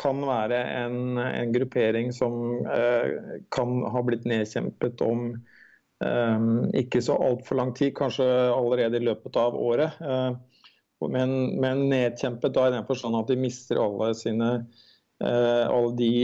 kan 0.00 0.22
være 0.24 0.58
en, 0.64 1.18
en 1.20 1.50
gruppering 1.52 2.06
som 2.16 2.62
kan 3.52 3.82
ha 3.92 4.00
blitt 4.00 4.24
nedkjempet 4.24 5.02
om 5.04 5.26
ikke 6.72 7.02
så 7.04 7.18
altfor 7.20 7.58
lang 7.60 7.74
tid, 7.76 7.90
kanskje 7.98 8.24
allerede 8.24 8.96
i 8.96 9.04
løpet 9.04 9.36
av 9.36 9.58
året. 9.60 10.00
Men, 11.04 11.34
men 11.60 11.84
nedkjempet 11.92 12.56
da 12.56 12.64
i 12.70 12.74
den 12.78 12.88
forstand 12.88 13.20
at 13.20 13.28
de 13.28 13.36
mister 13.42 13.82
alle 13.84 14.14
sine 14.16 14.48
alle 15.20 15.92
de 16.00 16.14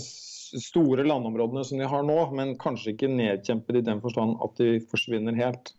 store 0.00 1.06
landområdene 1.06 1.64
som 1.66 1.80
de 1.80 1.88
har 1.90 2.04
nå, 2.06 2.18
men 2.36 2.54
kanskje 2.60 2.94
ikke 2.94 3.10
nedkjempet 3.10 3.80
i 3.80 3.86
den 3.86 4.02
forstand 4.04 4.36
at 4.44 4.60
de 4.60 4.76
forsvinner 4.90 5.36
helt. 5.38 5.74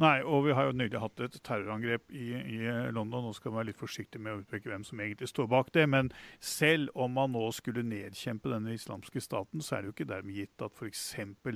Nei, 0.00 0.20
og 0.28 0.44
vi 0.44 0.54
har 0.54 0.68
jo 0.68 0.76
nylig 0.76 1.00
hatt 1.00 1.20
et 1.24 1.38
terrorangrep 1.44 2.12
i, 2.12 2.26
i 2.36 2.58
London. 2.92 3.24
Nå 3.24 3.32
skal 3.36 3.52
man 3.52 3.62
være 3.62 3.70
litt 3.70 3.80
forsiktig 3.80 4.20
med 4.22 4.34
å 4.34 4.42
utpeke 4.42 4.70
hvem 4.70 4.84
som 4.84 5.00
egentlig 5.00 5.30
står 5.30 5.48
bak 5.52 5.72
det. 5.72 5.86
Men 5.88 6.10
selv 6.44 6.92
om 6.94 7.16
man 7.16 7.32
nå 7.32 7.46
skulle 7.56 7.84
nedkjempe 7.86 8.52
denne 8.52 8.76
islamske 8.76 9.22
staten, 9.24 9.64
så 9.64 9.76
er 9.76 9.82
det 9.82 9.90
jo 9.90 9.96
ikke 9.96 10.10
dermed 10.12 10.36
gitt 10.36 10.64
at 10.66 10.76
f.eks. 10.76 11.06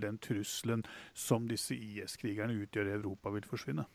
den 0.06 0.20
trusselen 0.24 0.84
som 1.12 1.48
disse 1.50 1.76
IS-krigerne 1.76 2.56
utgjør 2.64 2.88
i 2.88 2.96
Europa, 2.96 3.34
vil 3.36 3.48
forsvinne. 3.48 3.86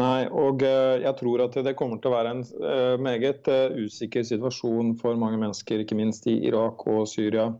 Nei, 0.00 0.24
og 0.26 0.62
eh, 0.66 1.04
jeg 1.04 1.14
tror 1.20 1.44
at 1.44 1.56
det 1.62 1.76
kommer 1.78 2.00
til 2.02 2.10
å 2.10 2.16
være 2.16 2.30
en 2.34 2.40
eh, 2.42 2.94
meget 2.98 3.46
eh, 3.50 3.76
usikker 3.84 4.24
situasjon 4.26 4.96
for 4.98 5.14
mange 5.20 5.38
mennesker, 5.38 5.84
ikke 5.84 5.98
minst 5.98 6.26
i 6.26 6.34
Irak 6.48 6.82
og 6.90 7.04
Syria 7.06 7.52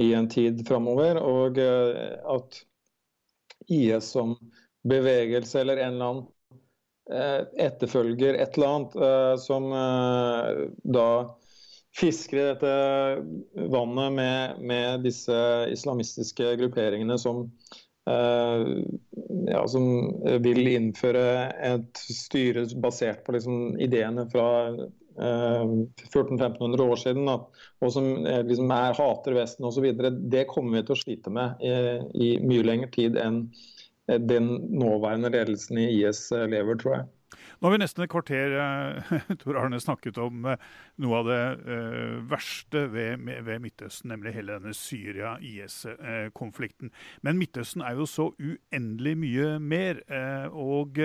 i 0.00 0.14
en 0.16 0.30
tid 0.32 0.62
framover. 0.68 1.20
Og 1.20 1.58
at 1.60 2.62
IS 3.68 4.14
som 4.14 4.32
bevegelse 4.88 5.60
eller 5.60 5.82
en 5.82 5.98
eller 5.98 6.12
annen 6.12 6.26
etterfølger 7.58 8.36
et 8.36 8.56
eller 8.56 8.68
annet 8.68 9.40
som 9.40 9.64
da 10.84 11.06
fisker 11.96 12.36
i 12.36 12.46
dette 12.50 12.72
vannet 13.72 14.12
med, 14.12 14.60
med 14.60 15.06
disse 15.08 15.38
islamistiske 15.72 16.52
grupperingene 16.60 17.16
som 17.20 17.46
ja, 18.08 19.62
som 19.68 19.84
vil 20.44 20.60
innføre 20.70 21.24
et 21.64 22.00
styre 22.00 22.66
basert 22.82 23.24
på 23.26 23.34
liksom 23.36 23.76
ideene 23.82 24.24
fra 24.32 24.46
eh, 24.70 25.74
1400-1500 26.08 26.84
år 26.84 27.02
siden, 27.02 27.28
da, 27.28 27.36
og 27.84 27.92
som 27.94 28.10
eh, 28.26 28.42
liksom 28.48 28.72
er, 28.74 28.96
hater 28.98 29.36
Vesten 29.38 29.68
osv., 29.68 29.90
det 30.32 30.46
kommer 30.52 30.78
vi 30.78 30.86
til 30.86 30.96
å 30.96 31.00
slite 31.02 31.34
med 31.34 31.64
i, 31.64 31.74
i 32.14 32.30
mye 32.44 32.66
lengre 32.66 32.92
tid 32.94 33.18
enn 33.20 33.44
den 34.08 34.46
nåværende 34.72 35.28
ledelsen 35.34 35.82
i 35.82 35.90
IS 35.98 36.30
lever, 36.32 36.78
tror 36.80 36.94
jeg. 36.94 37.08
Nå 37.58 37.66
har 37.66 37.72
vi 37.74 37.82
nesten 37.82 38.04
et 38.04 38.12
kvarter 38.12 38.48
eh, 38.62 39.12
Tor 39.42 39.54
Arne, 39.60 39.78
snakket 39.82 40.16
om 40.22 40.34
eh, 40.48 40.60
noe 41.02 41.14
av 41.20 41.24
det 41.28 41.46
eh, 41.74 42.16
verste 42.30 42.80
ved, 42.92 43.12
ved 43.46 43.58
Midtøsten, 43.64 44.08
nemlig 44.12 44.36
hele 44.36 44.54
denne 44.58 44.74
Syria-IS-konflikten. 44.76 46.88
Men 47.26 47.40
Midtøsten 47.40 47.80
er 47.84 47.92
jo 47.98 48.06
så 48.08 48.26
uendelig 48.38 49.14
mye 49.18 49.48
mer. 49.58 49.94
og 50.52 50.98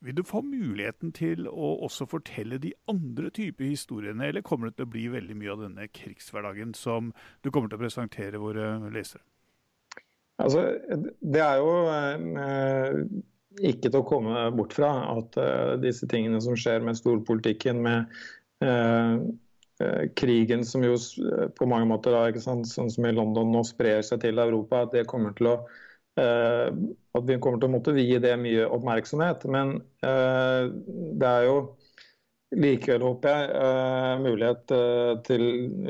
vil 0.00 0.16
du 0.16 0.22
få 0.22 0.40
muligheten 0.46 1.12
til 1.12 1.48
å 1.48 1.84
også 1.86 2.06
fortelle 2.06 2.58
de 2.62 2.72
andre 2.88 3.30
typer 3.34 3.64
historiene, 3.64 4.28
eller 4.28 4.42
kommer 4.46 4.66
det 4.68 4.76
til 4.78 4.86
å 4.86 4.90
bli 4.92 5.08
veldig 5.10 5.36
mye 5.38 5.52
av 5.54 5.60
denne 5.64 5.88
krigshverdagen 5.90 6.74
som 6.78 7.12
du 7.42 7.50
kommer 7.50 7.68
til 7.68 7.78
å 7.80 7.82
presentere 7.82 8.38
våre 8.42 8.64
lesere? 8.94 9.22
Altså, 10.38 10.78
det 11.18 11.42
er 11.42 11.56
jo 11.58 11.72
ikke 13.62 13.90
til 13.90 14.00
å 14.00 14.06
komme 14.06 14.46
bort 14.56 14.74
fra 14.76 14.90
at 15.14 15.38
uh, 15.40 15.74
disse 15.82 16.08
tingene 16.10 16.40
som 16.44 16.56
skjer 16.58 16.84
med 16.84 16.98
storpolitikken, 16.98 17.82
med 17.84 18.18
uh, 18.64 19.18
krigen 20.18 20.64
som 20.66 20.82
jo 20.82 20.96
på 21.54 21.66
mange 21.70 21.86
måter 21.86 22.14
da, 22.14 22.40
sånn 22.42 22.64
som 22.66 23.06
i 23.06 23.12
London 23.14 23.52
nå 23.54 23.62
sprer 23.66 24.02
seg 24.02 24.24
til 24.24 24.40
Europa, 24.42 24.88
at 24.88 24.96
kommer 25.06 25.36
til 25.38 25.52
å 25.52 25.60
at 26.18 27.26
vi 27.28 27.36
kommer 27.38 27.60
til 27.62 27.68
å 27.68 27.74
måtte 27.76 27.92
vie 27.94 28.16
det 28.18 28.32
mye 28.42 28.64
oppmerksomhet. 28.74 29.44
Men 29.54 29.76
det 30.02 31.28
er 31.28 31.44
jo 31.46 31.60
likevel, 32.58 33.04
håper 33.06 33.36
jeg, 33.36 34.16
mulighet 34.24 34.74
til, 35.28 35.44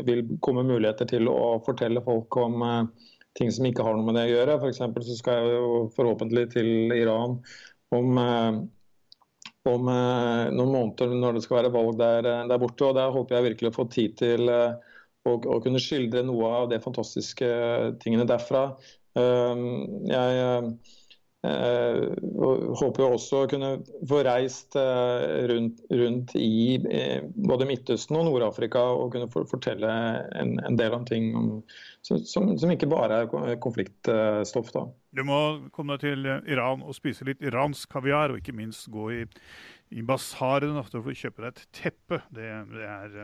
vil 0.05 0.21
komme 0.45 0.67
muligheter 0.69 1.09
til 1.09 1.33
å 1.33 1.57
fortelle 1.65 2.05
folk 2.05 2.37
om 2.45 2.67
ting 3.39 3.53
som 3.55 3.67
ikke 3.69 3.85
har 3.87 3.97
noe 3.97 4.07
med 4.07 4.19
det 4.19 4.27
å 4.29 4.33
gjøre. 4.33 4.59
F.eks. 4.59 4.83
så 5.09 5.17
skal 5.19 5.39
jeg 5.39 5.55
jo 5.55 5.71
forhåpentlig 5.97 6.49
til 6.57 6.93
Iran 6.97 7.39
om, 7.95 8.21
eh, 8.23 8.59
om 9.73 9.91
eh, 9.93 10.45
noen 10.55 10.75
måneder 10.75 11.15
når 11.15 11.39
det 11.39 11.45
skal 11.47 11.61
være 11.61 11.73
valg 11.75 11.99
der, 12.01 12.29
eh, 12.29 12.45
der 12.51 12.63
borte. 12.63 12.91
og 12.91 12.99
Der 12.99 13.15
håper 13.15 13.39
jeg 13.39 13.49
virkelig 13.51 13.73
å 13.73 13.79
få 13.79 13.89
tid 13.93 14.17
til 14.21 14.53
å, 14.53 15.35
å 15.35 15.59
kunne 15.65 15.83
skildre 15.83 16.25
noe 16.27 16.53
av 16.63 16.71
de 16.73 16.81
fantastiske 16.83 17.49
tingene 18.03 18.29
derfra. 18.29 18.71
Jeg 19.19 20.63
Uh, 21.47 22.17
håper 22.81 23.05
jo 23.05 23.09
også 23.15 23.45
å 23.45 23.49
kunne 23.51 23.69
få 24.11 24.25
reist 24.27 24.75
uh, 24.75 25.47
rundt, 25.47 25.85
rundt, 25.95 26.33
i 26.35 26.81
uh, 26.83 27.29
både 27.47 27.69
Midtøsten 27.69 28.19
og 28.19 28.27
Nord-Afrika 28.27 28.83
og 28.97 29.13
kunne 29.15 29.29
for, 29.31 29.47
fortelle 29.47 29.93
en, 30.35 30.57
en, 30.67 30.79
del 30.81 30.97
om 30.97 31.07
ting 31.07 31.29
om, 31.39 31.53
som, 32.03 32.19
som, 32.27 32.75
ikke 32.75 32.91
bare 32.91 33.21
er 33.23 33.55
konfliktstoff. 33.63 34.73
da. 34.75 34.89
Du 35.15 35.23
må 35.31 35.39
komme 35.71 35.95
deg 35.95 36.09
til 36.09 36.27
Iran 36.51 36.83
og 36.83 36.99
spise 36.99 37.29
litt 37.31 37.47
iransk 37.47 37.87
kaviar, 37.95 38.35
og 38.35 38.43
ikke 38.43 38.59
minst 38.59 38.91
gå 38.91 39.07
i, 39.21 39.23
i 39.95 40.03
basaren 40.03 40.75
for 40.91 41.07
å 41.07 41.19
kjøpe 41.23 41.47
deg 41.47 41.55
et 41.55 41.67
teppe. 41.85 42.19
Det, 42.35 42.51
det 42.75 42.91
er 42.97 43.19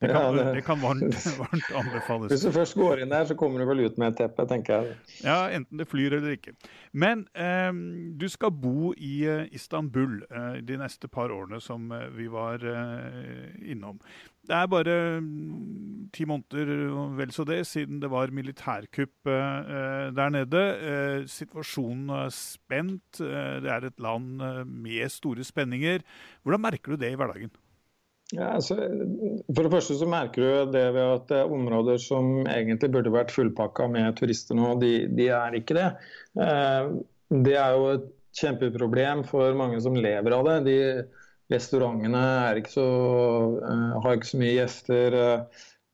det 0.00 0.08
kan, 0.08 0.22
ja, 0.22 0.32
det... 0.32 0.54
det 0.54 0.62
kan 0.64 0.80
varmt, 0.80 1.26
varmt, 1.38 1.66
anbefales. 1.76 2.30
Hvis 2.32 2.46
du 2.46 2.54
først 2.54 2.76
går 2.80 3.02
inn 3.02 3.10
der, 3.12 3.26
så 3.28 3.34
kommer 3.36 3.60
du 3.60 3.66
vel 3.68 3.82
ut 3.84 3.98
med 4.00 4.14
et 4.14 4.22
teppe, 4.22 4.46
tenker 4.48 4.78
jeg. 4.78 4.94
Ja, 5.26 5.50
enten 5.52 5.76
det 5.76 5.90
flyr 5.90 6.16
eller 6.16 6.38
ikke. 6.38 6.54
Men 6.96 7.26
eh, 7.36 7.68
du 8.16 8.24
skal 8.32 8.54
bo 8.56 8.94
i 8.96 9.12
uh, 9.28 9.44
Istanbul 9.52 10.22
eh, 10.24 10.58
de 10.64 10.80
neste 10.80 11.10
par 11.12 11.28
årene 11.28 11.60
som 11.60 11.92
uh, 11.92 12.08
vi 12.16 12.30
var 12.32 12.64
innom. 13.60 14.00
Det 14.48 14.56
er 14.56 14.72
bare 14.72 14.96
mm, 15.20 16.08
ti 16.16 16.24
måneder, 16.24 16.72
vel 17.20 17.36
så 17.36 17.44
det, 17.44 17.60
siden 17.68 18.00
det 18.00 18.08
var 18.10 18.32
militærkupp 18.32 19.28
der 19.28 20.32
nede. 20.32 20.62
situasjonen 21.28 22.08
er 22.24 22.32
spent. 22.34 23.20
det 23.20 23.70
er 23.70 23.84
et 23.84 24.00
land 24.00 24.40
med 24.64 25.12
store 25.12 25.44
spenninger. 25.44 26.00
Hvordan 26.42 26.64
merker 26.64 26.96
du 26.96 27.04
det 27.04 27.12
i 27.12 27.20
hverdagen? 27.20 27.52
Altså, 28.38 28.76
for 29.50 29.66
det 29.66 29.72
første 29.72 29.96
så 29.98 30.06
merker 30.06 30.44
du 30.44 30.74
det 30.76 30.84
ved 30.94 31.02
at 31.16 31.32
er 31.34 31.50
områder 31.50 31.98
som 31.98 32.44
egentlig 32.46 32.92
burde 32.94 33.10
vært 33.10 33.32
fullpakka 33.34 33.88
med 33.90 34.14
turister 34.20 34.54
nå, 34.54 34.76
de, 34.78 34.92
de 35.18 35.26
er 35.34 35.56
ikke 35.58 35.74
det. 35.78 35.88
Eh, 36.38 36.92
det 37.42 37.56
er 37.58 37.74
jo 37.74 37.88
et 37.96 38.06
kjempeproblem 38.38 39.24
for 39.26 39.58
mange 39.58 39.80
som 39.82 39.98
lever 39.98 40.36
av 40.36 40.46
det. 40.46 40.60
De 40.68 40.78
Restaurantene 41.50 42.22
ikke 42.60 42.70
så, 42.70 42.86
eh, 43.66 43.94
har 44.04 44.16
ikke 44.16 44.30
så 44.30 44.38
mye 44.38 44.54
gjester. 44.54 45.16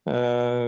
Eh, 0.06 0.66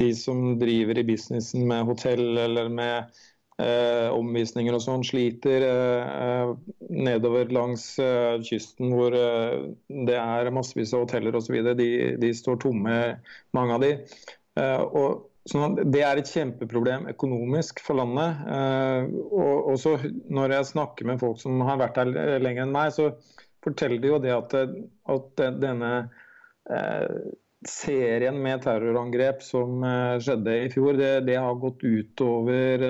de 0.00 0.08
som 0.16 0.58
driver 0.58 0.98
i 0.98 1.04
businessen 1.06 1.66
med 1.68 1.84
hotell 1.86 2.38
eller 2.40 2.72
med 2.72 3.20
eh, 3.60 4.08
omvisninger 4.14 4.74
og 4.76 4.82
sånn, 4.84 5.04
sliter 5.06 5.64
eh, 5.66 6.52
nedover 6.90 7.50
langs 7.54 7.84
eh, 8.02 8.38
kysten 8.46 8.94
hvor 8.94 9.14
eh, 9.16 9.66
det 10.08 10.18
er 10.18 10.52
massevis 10.54 10.94
av 10.96 11.06
hoteller 11.06 11.36
osv. 11.38 11.58
De, 11.78 11.90
de 12.20 12.30
står 12.36 12.60
tomme, 12.64 13.00
mange 13.56 13.76
av 13.76 13.84
de. 13.84 13.92
Eh, 14.60 14.80
og 14.84 15.26
sånn 15.50 15.78
det 15.80 16.04
er 16.04 16.20
et 16.20 16.30
kjempeproblem 16.30 17.08
økonomisk 17.12 17.82
for 17.84 18.00
landet. 18.00 18.40
Eh, 18.56 19.10
og 19.30 19.74
også 19.74 19.96
når 20.32 20.56
jeg 20.58 20.72
snakker 20.74 21.10
med 21.10 21.22
folk 21.22 21.40
som 21.42 21.60
har 21.66 21.80
vært 21.82 22.00
her 22.02 22.40
lenger 22.42 22.66
enn 22.66 22.74
meg, 22.74 22.94
så 22.96 23.12
forteller 23.64 24.00
de 24.00 24.14
jo 24.14 24.22
det 24.22 24.32
at, 24.32 24.56
at 25.12 25.42
denne 25.60 25.92
serien 27.66 28.36
med 28.40 28.62
terrorangrep 28.64 29.42
som 29.44 29.82
skjedde 30.22 30.54
i 30.62 30.70
fjor, 30.72 30.94
det, 30.96 31.10
det 31.26 31.36
har 31.36 31.58
gått 31.60 31.82
utover 31.84 32.84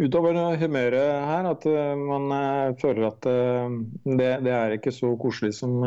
utover 0.00 0.36
humøret 0.60 1.28
her 1.28 1.48
at 1.50 1.66
uh, 1.68 1.92
man 1.98 2.32
uh, 2.32 2.76
føler 2.80 3.10
at 3.10 3.28
uh, 3.28 3.68
det, 4.04 4.30
det, 4.46 4.54
er 4.54 4.76
ikke 4.76 4.92
så 4.94 5.12
koselig 5.20 5.54
som, 5.58 5.80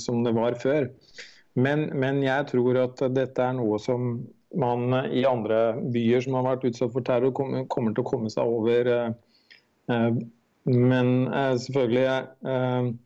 som 0.00 0.22
det 0.24 0.34
var 0.36 0.56
før. 0.60 0.88
Men, 1.60 1.88
men, 1.98 2.22
jeg 2.24 2.46
tror 2.52 2.78
at 2.84 3.02
dette 3.12 3.42
er 3.42 3.56
noe 3.58 3.80
som 3.82 4.14
man 4.58 4.94
i 5.10 5.24
andre 5.28 5.76
byer 5.94 6.24
som 6.24 6.38
har 6.38 6.46
vært 6.46 6.68
utsatt 6.70 6.94
for 6.94 7.06
terror, 7.06 7.34
kommer, 7.34 7.66
kommer 7.70 7.94
til 7.94 8.02
å 8.04 8.08
komme 8.08 8.30
seg 8.32 8.46
over. 8.50 8.88
Men 10.70 11.10
selvfølgelig 11.58 12.96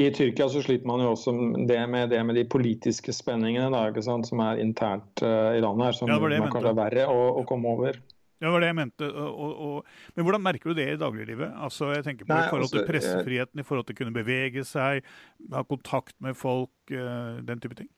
i 0.00 0.10
Tyrkia 0.16 0.48
så 0.52 0.60
sliter 0.64 0.88
man 0.88 1.04
jo 1.04 1.12
også 1.14 1.32
det 1.68 1.80
med, 1.92 2.10
det 2.12 2.20
med 2.24 2.36
de 2.40 2.44
politiske 2.48 3.12
spenningene 3.16 3.68
da, 3.72 4.04
som 4.04 4.44
er 4.44 4.60
internt 4.64 5.24
i 5.24 5.60
landet, 5.64 5.86
her, 5.90 5.96
som 6.00 6.12
ja, 6.12 6.20
man 6.20 6.52
kanskje 6.52 6.72
er 6.72 6.80
verre 6.82 7.08
å, 7.12 7.18
å 7.40 7.46
komme 7.48 7.76
over. 7.76 8.00
Det 8.38 8.50
var 8.52 8.62
det 8.62 8.70
jeg 8.70 8.78
mente. 8.78 9.08
Og, 9.08 9.52
og, 9.66 9.86
men 10.14 10.26
hvordan 10.26 10.42
merker 10.44 10.70
du 10.70 10.78
det 10.78 10.86
i 10.92 10.98
dagliglivet? 11.00 11.50
Altså, 11.58 11.90
jeg 11.96 12.04
tenker 12.06 12.28
på 12.28 12.34
Nei, 12.34 12.44
I 12.44 12.50
forhold 12.52 12.70
til 12.70 12.82
altså, 12.82 12.90
pressefriheten, 12.92 13.62
i 13.62 13.66
forhold 13.66 13.88
til 13.88 13.96
å 13.96 14.00
kunne 14.00 14.14
bevege 14.14 14.64
seg, 14.66 15.08
ha 15.54 15.62
kontakt 15.66 16.14
med 16.24 16.38
folk, 16.38 16.74
uh, 16.92 17.40
den 17.48 17.64
type 17.64 17.78
ting? 17.80 17.90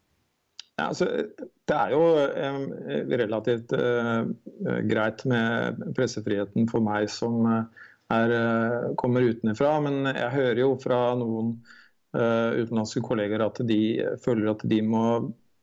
Ja, 0.78 0.86
altså, 0.86 1.10
det 1.68 1.76
er 1.76 1.92
jo 1.92 2.00
um, 2.24 2.64
relativt 3.20 3.76
uh, 3.76 4.32
greit 4.88 5.26
med 5.28 5.84
pressefriheten 5.98 6.70
for 6.72 6.88
meg 6.88 7.12
som 7.12 7.44
uh, 7.44 7.84
er, 8.16 8.34
kommer 9.00 9.28
utenfra. 9.28 9.76
Men 9.84 10.08
jeg 10.08 10.34
hører 10.38 10.64
jo 10.64 10.72
fra 10.80 11.04
noen 11.20 11.58
utenlandske 12.10 12.98
kolleger 13.06 13.38
at 13.44 13.60
de 13.62 13.76
føler 14.18 14.48
at 14.50 14.64
de 14.66 14.80
må 14.82 15.04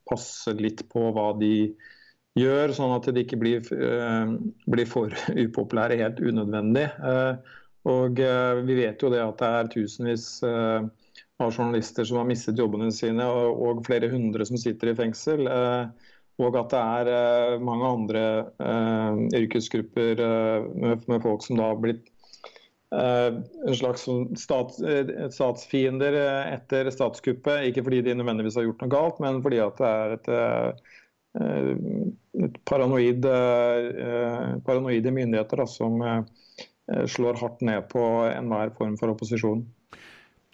passe 0.07 0.53
litt 0.55 0.85
på 0.87 1.09
hva 1.11 1.33
de 1.35 1.49
gjør 1.57 1.95
gjør, 2.37 2.73
sånn 2.75 2.95
at 2.95 3.07
det 3.13 3.25
ikke 3.25 3.39
blir, 3.41 3.69
uh, 3.73 4.33
blir 4.69 4.89
for 4.89 5.13
upopulære 5.45 5.99
helt 6.01 6.21
unødvendig. 6.21 6.87
Uh, 7.01 7.55
og 7.87 8.19
uh, 8.19 8.63
Vi 8.67 8.77
vet 8.81 9.01
jo 9.03 9.11
det 9.13 9.23
at 9.23 9.39
det 9.41 9.53
er 9.59 9.71
tusenvis 9.73 10.27
av 11.37 11.53
journalister 11.53 12.07
som 12.07 12.17
har 12.21 12.27
mistet 12.27 12.57
jobbene 12.57 12.89
sine, 12.93 13.25
og, 13.29 13.83
flere 13.85 14.09
hundre 14.09 14.45
som 14.47 14.57
sitter 14.57 14.91
i 14.91 14.97
fengsel. 14.97 15.45
og 16.37 16.55
at 16.57 16.73
det 16.73 16.79
er 16.81 17.61
mange 17.61 17.85
andre 17.85 18.23
yrkesgrupper 19.37 20.21
med, 20.73 21.05
med, 21.05 21.21
folk 21.21 21.45
som 21.45 21.61
da 21.61 21.69
har 21.69 21.79
blitt 21.81 22.09
en 22.89 23.77
slags 23.77 24.07
sånn 24.07 24.33
stats, 24.39 24.81
statsfiender 25.33 26.17
etter 26.49 26.89
statskuppet. 26.93 27.69
Ikke 27.69 27.85
fordi 27.85 28.01
de 28.05 28.17
nødvendigvis 28.17 28.57
har 28.57 28.65
gjort 28.65 28.81
noe 28.81 28.93
galt, 28.97 29.21
men 29.21 29.41
fordi 29.45 29.61
at 29.61 29.81
det 29.81 29.93
er 29.93 30.17
et 30.17 30.31
paranoid, 32.67 33.25
paranoide 34.65 35.11
myndigheter 35.13 35.61
da, 35.61 35.65
som 35.69 35.99
slår 37.09 37.39
hardt 37.41 37.63
ned 37.67 37.87
på 37.91 38.03
enhver 38.31 38.71
form 38.77 38.95
for 38.99 39.13
opposisjon. 39.13 39.65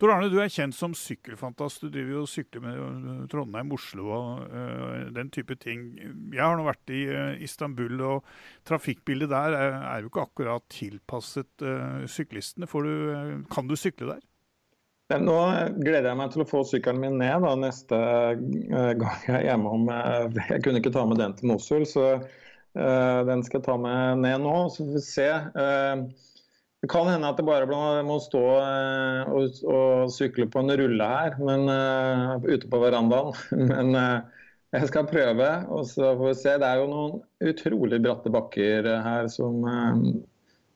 Tor 0.03 0.09
Arne, 0.09 0.27
du 0.27 0.39
er 0.41 0.49
kjent 0.51 0.75
som 0.75 0.91
sykkelfantast. 0.97 1.85
Du 1.85 1.93
driver 1.93 2.15
jo 2.17 2.21
og 2.25 2.27
sykler 2.27 2.63
med 2.65 3.27
Trondheim, 3.31 3.69
Oslo 3.71 4.09
og 4.11 4.41
uh, 4.51 5.05
den 5.15 5.29
type 5.31 5.55
ting. 5.61 5.85
Jeg 6.33 6.41
har 6.41 6.57
nå 6.59 6.65
vært 6.65 6.91
i 6.91 7.05
uh, 7.07 7.37
Istanbul, 7.45 8.01
og 8.01 8.25
trafikkbildet 8.67 9.31
der 9.31 9.55
er, 9.55 9.77
er, 9.79 10.01
jo 10.03 10.11
ikke 10.11 10.25
akkurat 10.25 10.65
tilpasset 10.73 11.63
uh, 11.63 12.03
syklistene. 12.09 12.67
Du, 12.67 13.45
kan 13.53 13.69
du 13.69 13.77
sykle 13.79 14.15
der? 14.15 14.25
Nå 15.21 15.37
gleder 15.77 16.09
jeg 16.09 16.19
meg 16.19 16.33
til 16.33 16.43
å 16.43 16.49
få 16.49 16.63
sykkelen 16.67 17.01
min 17.03 17.19
ned 17.21 17.43
da, 17.45 17.53
neste 17.59 17.99
gang 18.99 19.25
jeg 19.27 19.35
er 19.37 19.47
hjemme. 19.49 19.73
Om, 19.77 19.89
jeg 20.49 20.63
kunne 20.65 20.81
ikke 20.81 20.93
ta 20.95 21.05
med 21.09 21.21
den 21.21 21.35
til 21.37 21.51
Mosul, 21.51 21.85
så 21.89 22.15
den 22.73 23.43
skal 23.45 23.59
jeg 23.59 23.65
ta 23.67 23.75
med 23.77 24.23
ned 24.23 24.41
nå. 24.41 24.55
Så 24.73 24.87
får 24.87 24.93
vi 24.95 25.03
se. 25.05 25.29
Det 26.83 26.89
kan 26.91 27.07
hende 27.07 27.29
at 27.31 27.37
det 27.39 27.45
bare 27.47 28.03
må 28.03 28.17
stå 28.19 28.39
uh, 28.59 29.29
og, 29.31 29.59
og 29.71 30.09
sykle 30.11 30.49
på 30.51 30.59
en 30.59 30.73
rulle 30.75 31.05
her, 31.07 31.37
men 31.39 31.69
uh, 31.71 32.33
ute 32.43 32.67
på 32.67 32.79
verandaen. 32.81 33.31
Men 33.71 33.95
uh, 33.95 34.49
jeg 34.75 34.89
skal 34.89 35.07
prøve, 35.07 35.47
og 35.71 35.85
så 35.87 36.09
får 36.19 36.27
vi 36.27 36.33
se. 36.41 36.57
Det 36.59 36.67
er 36.67 36.81
jo 36.81 36.89
noen 36.91 37.21
utrolig 37.53 38.01
bratte 38.03 38.33
bakker 38.35 38.89
her 39.05 39.31
som 39.31 39.63
uh, 39.63 39.95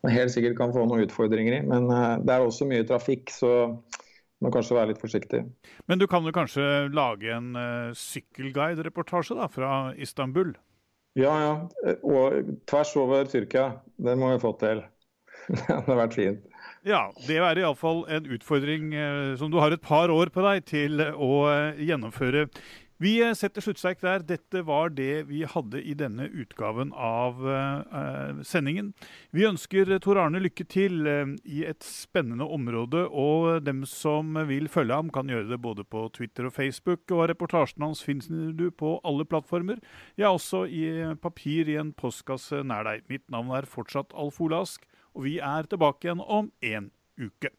man 0.05 0.15
helt 0.15 0.31
sikkert 0.31 0.55
kan 0.61 0.71
få 0.71 0.85
noen 0.87 1.03
utfordringer 1.09 1.57
i. 1.57 1.61
Men 1.73 1.91
det 2.23 2.31
er 2.31 2.45
også 2.45 2.69
mye 2.71 2.87
trafikk, 2.87 3.27
så 3.35 3.51
må 4.43 4.51
kanskje 4.53 4.77
være 4.77 4.91
litt 4.91 5.01
forsiktig. 5.01 5.43
Men 5.89 6.01
du 6.01 6.05
kan 6.09 6.25
jo 6.27 6.33
kanskje 6.35 6.63
lage 6.93 7.31
en 7.33 7.53
uh, 7.57 7.95
sykkelguide-reportasje 7.97 9.49
fra 9.53 9.71
Istanbul? 9.97 10.53
Ja, 11.17 11.33
ja. 11.41 11.53
Og 12.05 12.53
tvers 12.69 12.93
over 12.99 13.25
Tyrkia. 13.29 13.71
Det 13.97 14.13
må 14.19 14.29
vi 14.35 14.41
få 14.43 14.53
til. 14.61 14.83
det 15.49 15.63
hadde 15.65 15.97
vært 15.97 16.17
fint. 16.17 16.43
Ja, 16.87 17.07
det 17.25 17.39
er 17.41 17.59
iallfall 17.59 18.03
en 18.13 18.27
utfordring 18.37 18.91
uh, 18.93 19.33
som 19.39 19.51
du 19.51 19.57
har 19.61 19.73
et 19.73 19.83
par 19.83 20.13
år 20.13 20.31
på 20.33 20.45
deg 20.45 20.67
til 20.69 21.01
å 21.01 21.31
uh, 21.49 21.81
gjennomføre. 21.81 22.47
Vi 22.97 23.17
eh, 23.21 23.33
setter 23.37 23.61
sluttsterk 23.61 24.01
der. 24.01 24.23
Dette 24.25 24.63
var 24.65 24.89
det 24.97 25.27
vi 25.29 25.43
hadde 25.45 25.81
i 25.81 25.93
denne 25.97 26.25
utgaven 26.33 26.89
av 26.93 27.43
uh, 27.45 28.41
sendingen. 28.47 28.93
Vi 29.35 29.45
ønsker 29.45 29.91
Tor 30.01 30.17
Arne 30.21 30.41
lykke 30.41 30.65
til 30.65 31.05
uh, 31.05 31.35
i 31.45 31.61
et 31.69 31.85
spennende 31.85 32.47
område. 32.49 33.05
Og 33.09 33.61
dem 33.65 33.83
som 33.89 34.33
vil 34.49 34.69
følge 34.71 34.97
ham, 34.97 35.13
kan 35.13 35.29
gjøre 35.29 35.51
det 35.51 35.61
både 35.61 35.85
på 35.85 36.07
Twitter 36.17 36.49
og 36.49 36.55
Facebook. 36.57 37.05
Og 37.13 37.27
reportasjen 37.29 37.85
hans 37.85 38.01
finnes 38.05 38.31
du 38.57 38.67
på 38.73 38.97
alle 39.05 39.27
plattformer. 39.29 39.81
Ja, 40.17 40.33
også 40.33 40.65
i 40.65 41.13
papir 41.21 41.69
i 41.69 41.77
en 41.77 41.93
postkasse 41.93 42.63
nær 42.65 42.87
deg. 42.89 43.05
Mitt 43.11 43.27
navn 43.33 43.53
er 43.53 43.69
fortsatt 43.69 44.15
Alf 44.17 44.41
Olask, 44.41 44.89
og 45.13 45.29
vi 45.29 45.37
er 45.37 45.69
tilbake 45.69 46.09
igjen 46.09 46.25
om 46.25 46.49
en 46.65 46.91
uke. 47.21 47.53